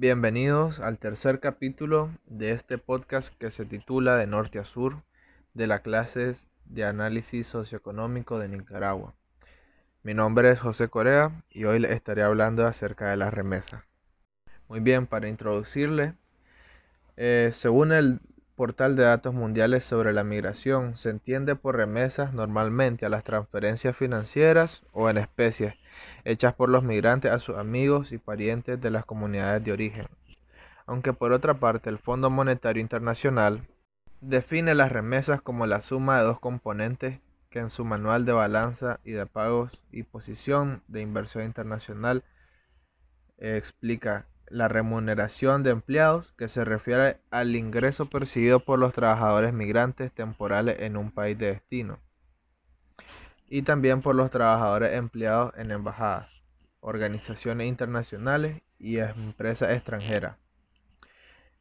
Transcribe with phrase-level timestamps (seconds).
[0.00, 5.02] Bienvenidos al tercer capítulo de este podcast que se titula De Norte a Sur
[5.54, 6.36] de la clase
[6.66, 9.14] de análisis socioeconómico de Nicaragua.
[10.04, 13.86] Mi nombre es José Corea y hoy estaré hablando acerca de la remesa.
[14.68, 16.14] Muy bien, para introducirle,
[17.16, 18.20] eh, según el
[18.58, 23.96] portal de datos mundiales sobre la migración, se entiende por remesas normalmente a las transferencias
[23.96, 25.76] financieras o en especies
[26.24, 30.08] hechas por los migrantes a sus amigos y parientes de las comunidades de origen.
[30.86, 33.64] Aunque por otra parte el Fondo Monetario Internacional
[34.20, 37.20] define las remesas como la suma de dos componentes
[37.50, 42.24] que en su manual de balanza y de pagos y posición de inversión internacional
[43.38, 49.52] eh, explica la remuneración de empleados, que se refiere al ingreso percibido por los trabajadores
[49.52, 51.98] migrantes temporales en un país de destino,
[53.48, 56.42] y también por los trabajadores empleados en embajadas,
[56.80, 60.36] organizaciones internacionales y empresas extranjeras.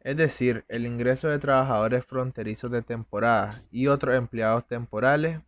[0.00, 5.40] Es decir, el ingreso de trabajadores fronterizos de temporada y otros empleados temporales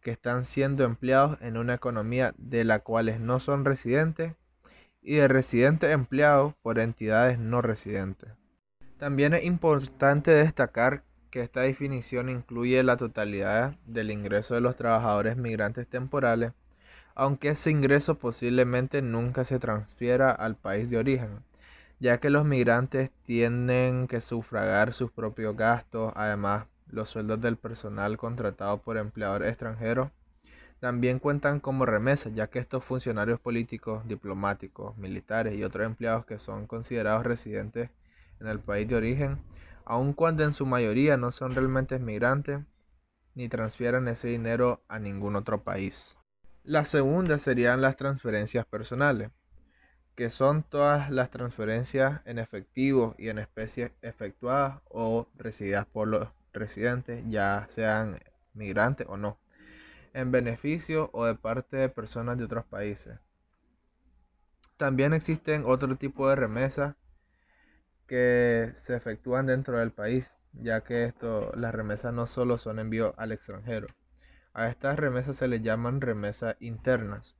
[0.00, 4.34] que están siendo empleados en una economía de la cuales no son residentes
[5.04, 8.30] y de residentes empleados por entidades no residentes.
[8.98, 15.36] También es importante destacar que esta definición incluye la totalidad del ingreso de los trabajadores
[15.36, 16.52] migrantes temporales,
[17.14, 21.44] aunque ese ingreso posiblemente nunca se transfiera al país de origen,
[22.00, 28.16] ya que los migrantes tienen que sufragar sus propios gastos, además los sueldos del personal
[28.16, 30.10] contratado por empleadores extranjeros
[30.84, 36.38] también cuentan como remesas, ya que estos funcionarios políticos, diplomáticos, militares y otros empleados que
[36.38, 37.88] son considerados residentes
[38.38, 39.38] en el país de origen,
[39.86, 42.58] aun cuando en su mayoría no son realmente migrantes,
[43.34, 46.18] ni transfieren ese dinero a ningún otro país.
[46.64, 49.30] La segunda serían las transferencias personales,
[50.14, 56.28] que son todas las transferencias en efectivo y en especie efectuadas o recibidas por los
[56.52, 58.18] residentes, ya sean
[58.52, 59.38] migrantes o no
[60.14, 63.18] en beneficio o de parte de personas de otros países.
[64.78, 66.96] También existen otro tipo de remesas
[68.06, 73.14] que se efectúan dentro del país, ya que esto, las remesas no solo son envíos
[73.16, 73.88] al extranjero.
[74.52, 77.36] A estas remesas se les llaman remesas internas.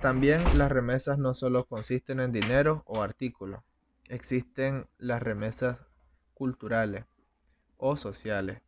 [0.00, 3.60] también las remesas no solo consisten en dinero o artículos,
[4.08, 5.78] existen las remesas
[6.34, 7.04] culturales
[7.78, 8.62] o sociales,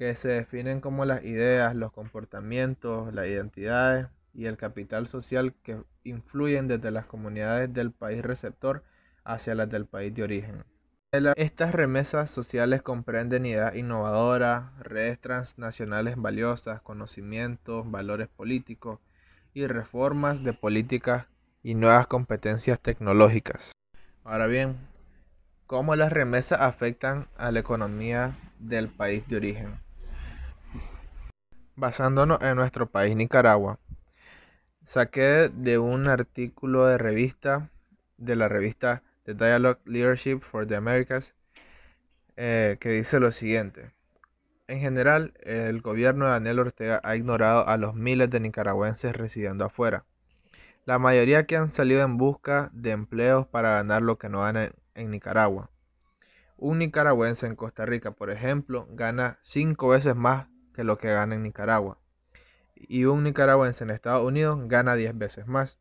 [0.00, 5.82] que se definen como las ideas, los comportamientos, las identidades y el capital social que
[6.04, 8.82] influyen desde las comunidades del país receptor
[9.24, 10.64] hacia las del país de origen.
[11.36, 19.00] Estas remesas sociales comprenden ideas innovadoras, redes transnacionales valiosas, conocimientos, valores políticos
[19.52, 21.26] y reformas de políticas
[21.62, 23.72] y nuevas competencias tecnológicas.
[24.24, 24.78] Ahora bien,
[25.66, 29.89] ¿cómo las remesas afectan a la economía del país de origen?
[31.80, 33.78] Basándonos en nuestro país Nicaragua,
[34.84, 37.70] saqué de un artículo de revista,
[38.18, 41.34] de la revista The Dialogue Leadership for the Americas,
[42.36, 43.92] eh, que dice lo siguiente.
[44.68, 49.64] En general, el gobierno de Daniel Ortega ha ignorado a los miles de nicaragüenses residiendo
[49.64, 50.04] afuera.
[50.84, 54.70] La mayoría que han salido en busca de empleos para ganar lo que no ganan
[54.94, 55.70] en Nicaragua.
[56.56, 61.34] Un nicaragüense en Costa Rica, por ejemplo, gana cinco veces más que lo que gana
[61.34, 61.98] en Nicaragua.
[62.74, 65.78] Y un nicaragüense en Estados Unidos gana 10 veces más.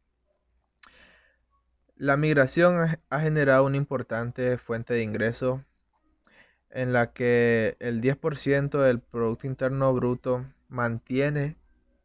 [1.95, 5.61] La migración ha generado una importante fuente de ingresos
[6.69, 11.57] en la que el 10% del Producto Interno Bruto mantiene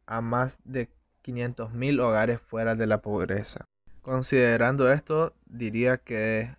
[0.05, 0.89] a más de
[1.23, 3.65] 500.000 hogares fuera de la pobreza.
[4.01, 6.55] Considerando esto, diría que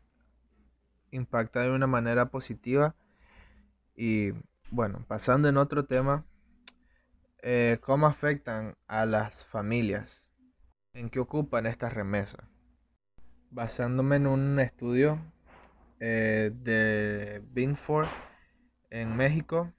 [1.11, 2.95] impacta de una manera positiva
[3.95, 4.33] y
[4.71, 6.25] bueno, pasando en otro tema,
[7.43, 10.31] eh, ¿cómo afectan a las familias?
[10.93, 12.45] ¿En qué ocupan estas remesas?
[13.51, 15.21] Basándome en un estudio
[16.01, 18.09] eh, de Binford
[18.91, 19.73] en México,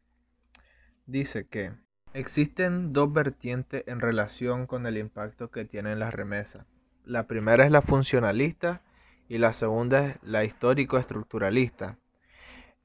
[1.05, 1.73] dice que
[2.13, 6.65] existen dos vertientes en relación con el impacto que tienen las remesas.
[7.03, 8.81] La primera es la funcionalista
[9.29, 11.97] y la segunda es la histórico-estructuralista.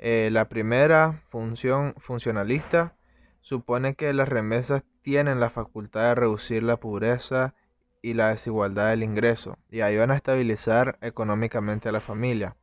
[0.05, 2.97] Eh, la primera función funcionalista
[3.41, 7.55] supone que las remesas tienen la facultad de reducir la pobreza
[8.03, 12.57] y la desigualdad del ingreso y ayudan a estabilizar económicamente a la familia,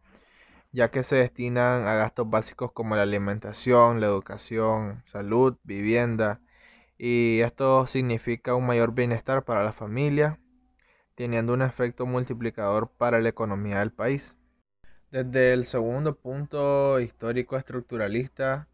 [0.74, 6.41] ya que se destinan a gastos básicos como la alimentación, la educación, salud, vivienda,
[6.97, 10.41] y esto significa un mayor bienestar para la familia,
[11.15, 14.36] teniendo un efecto multiplicador para la economía del país.
[15.12, 18.68] Desde el segundo punto histórico estructuralista,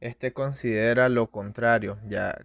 [0.00, 2.36] este considera lo contrario, ya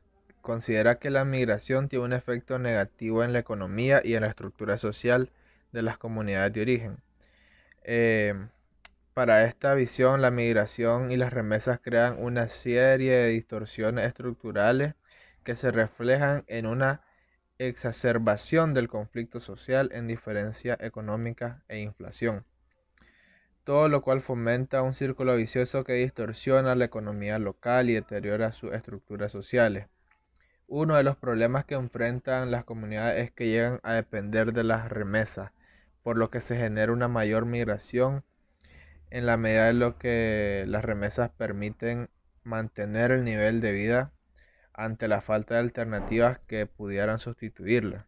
[0.41, 4.77] considera que la migración tiene un efecto negativo en la economía y en la estructura
[4.77, 5.29] social
[5.73, 6.97] de las comunidades de origen.
[7.83, 8.33] Eh,
[9.13, 14.95] para esta visión, la migración y las remesas crean una serie de distorsiones estructurales
[15.43, 17.01] que se reflejan en una
[17.57, 22.45] exacerbación del conflicto social en diferencia económica e inflación.
[23.63, 28.73] Todo lo cual fomenta un círculo vicioso que distorsiona la economía local y deteriora sus
[28.73, 29.87] estructuras sociales.
[30.67, 34.89] Uno de los problemas que enfrentan las comunidades es que llegan a depender de las
[34.89, 35.51] remesas,
[36.01, 38.25] por lo que se genera una mayor migración
[39.09, 42.09] en la medida de lo que las remesas permiten
[42.43, 44.11] mantener el nivel de vida
[44.73, 48.07] ante la falta de alternativas que pudieran sustituirla.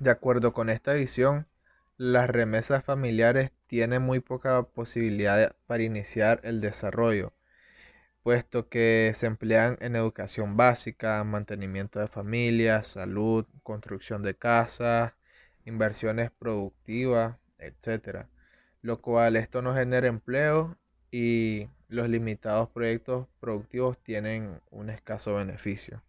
[0.00, 1.46] De acuerdo con esta visión,
[1.96, 7.32] las remesas familiares tienen muy poca posibilidad para iniciar el desarrollo,
[8.22, 15.14] puesto que se emplean en educación básica, mantenimiento de familias, salud, construcción de casas,
[15.64, 18.26] inversiones productivas, etc.
[18.82, 20.76] Lo cual esto no genera empleo
[21.10, 26.02] y los limitados proyectos productivos tienen un escaso beneficio.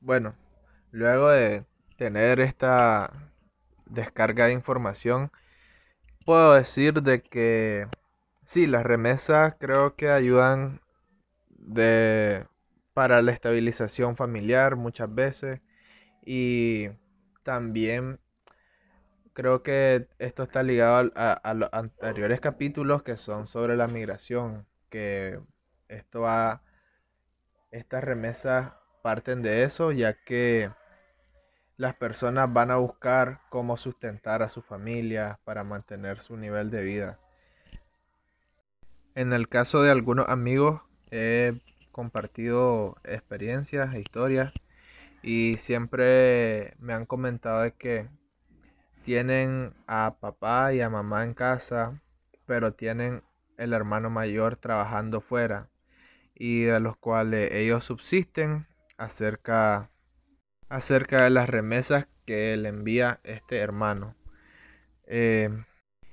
[0.00, 0.34] Bueno,
[0.90, 1.66] luego de
[1.96, 3.12] tener esta
[3.86, 5.30] descarga de información,
[6.28, 7.88] puedo decir de que
[8.44, 10.82] sí, las remesas creo que ayudan
[11.48, 12.46] de,
[12.92, 15.62] para la estabilización familiar muchas veces.
[16.26, 16.90] Y
[17.44, 18.20] también
[19.32, 25.40] creo que esto está ligado a, los anteriores capítulos que son sobre la migración, que
[25.88, 26.62] esto va,
[27.70, 30.70] estas remesas parten de eso, ya que
[31.78, 36.82] las personas van a buscar cómo sustentar a su familia para mantener su nivel de
[36.82, 37.18] vida.
[39.14, 41.58] En el caso de algunos amigos, he
[41.92, 44.52] compartido experiencias e historias
[45.22, 48.08] y siempre me han comentado que
[49.02, 52.02] tienen a papá y a mamá en casa,
[52.44, 53.22] pero tienen
[53.56, 55.68] el hermano mayor trabajando fuera
[56.34, 58.66] y de los cuales ellos subsisten
[58.96, 59.90] acerca,
[60.68, 64.14] acerca de las remesas que le envía este hermano.
[65.06, 65.64] Em,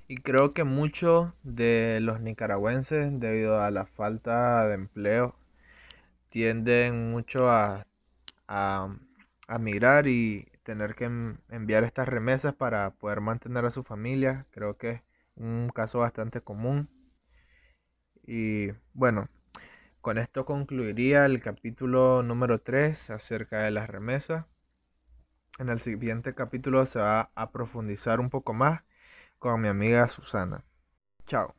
[0.07, 5.36] y creo que muchos de los nicaragüenses, debido a la falta de empleo,
[6.30, 7.88] tienden mucho a,
[8.48, 8.96] a,
[9.48, 11.06] a migrar y tener que
[11.50, 14.46] enviar estas remesas para poder mantener a su familia.
[14.51, 15.01] Creo que es
[15.36, 16.90] un caso bastante común.
[18.28, 19.30] Y bueno,
[20.06, 24.46] con esto concluiría el capítulo número 3 acerca de las remesas.
[25.57, 28.84] En el siguiente capítulo se va a profundizar un poco más
[29.40, 30.63] con mi amiga Susana.
[31.25, 31.56] Chao.